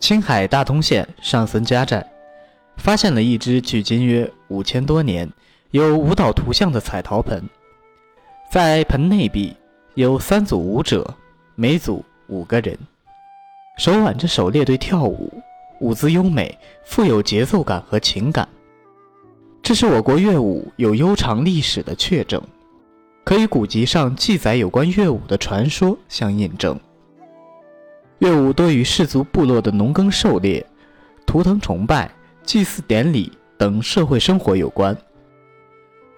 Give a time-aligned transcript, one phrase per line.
[0.00, 2.06] 青海大通县上森家寨，
[2.76, 5.28] 发现了一只距今约五千多年、
[5.72, 7.42] 有舞蹈图像的彩陶盆。
[8.50, 9.54] 在盆内壁
[9.94, 11.14] 有三组舞者，
[11.54, 12.78] 每组五个人，
[13.78, 15.32] 手挽着手列队跳舞，
[15.80, 18.48] 舞姿优美，富有节奏感和情感。
[19.60, 22.40] 这是我国乐舞有悠长历史的确证，
[23.24, 26.78] 可与古籍上记载有关乐舞的传说相印证。
[28.18, 30.64] 乐舞多与氏族部落的农耕狩猎、
[31.24, 32.10] 图腾崇拜、
[32.42, 34.96] 祭祀典礼等社会生活有关。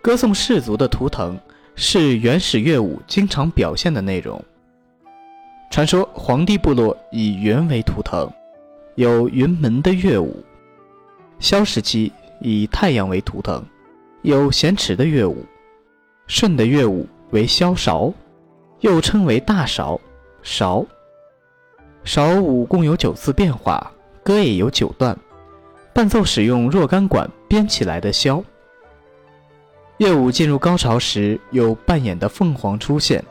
[0.00, 1.38] 歌颂氏族的图腾
[1.76, 4.42] 是原始乐舞经常表现的内容。
[5.70, 8.30] 传说黄帝部落以云为图腾，
[8.94, 10.32] 有云门的乐舞；
[11.38, 13.64] 萧时期以太阳为图腾，
[14.22, 15.36] 有咸池的乐舞；
[16.26, 18.12] 舜的乐舞为萧韶，
[18.80, 20.00] 又称为大韶、
[20.42, 20.84] 韶。
[22.04, 23.90] 韶舞共有九次变化，
[24.22, 25.16] 歌也有九段，
[25.94, 28.42] 伴奏使用若干管编起来的箫。
[29.98, 33.22] 乐舞进入高潮时，有扮演的凤凰出现，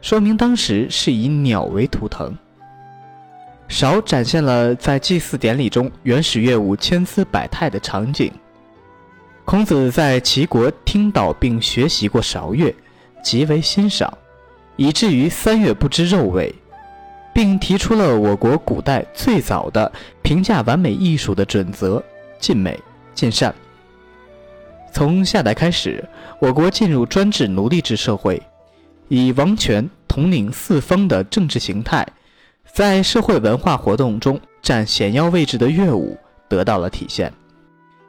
[0.00, 2.36] 说明当时是以鸟为图腾。
[3.66, 8.30] 韶展现了在祭祀典礼中原始乐舞千姿百态的场景。
[9.44, 12.72] 孔子在齐国听到并学习过韶乐，
[13.24, 14.12] 极为欣赏，
[14.76, 16.54] 以至于三月不知肉味。
[17.34, 19.90] 并提出了我国古代最早的
[20.22, 22.02] 评价完美艺术的准则：
[22.38, 22.78] 尽美、
[23.14, 23.54] 尽善。
[24.92, 26.04] 从夏代开始，
[26.38, 28.40] 我国进入专制奴隶制社会，
[29.08, 32.06] 以王权统领四方的政治形态，
[32.70, 37.32] 在社会文化活动中占显要位置的乐舞得到了体现，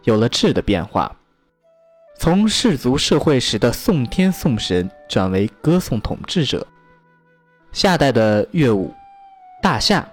[0.03, 1.15] 有了质的变化，
[2.17, 6.67] 从氏族社会时的颂天颂神转为歌颂统治者。
[7.71, 8.93] 夏代的乐舞。
[9.63, 10.05] 大夏，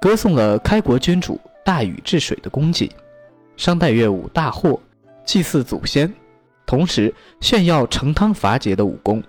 [0.00, 2.90] 歌颂了开国君主大禹治水的功绩；
[3.56, 4.80] 商代乐舞大获，
[5.24, 6.12] 祭祀祖先，
[6.66, 9.22] 同时炫耀成汤伐桀的武功，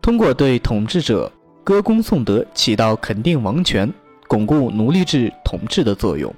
[0.00, 1.30] 通过对统治者
[1.62, 3.92] 歌功颂德，起到肯定王权、
[4.26, 6.34] 巩固奴隶制统治的作用。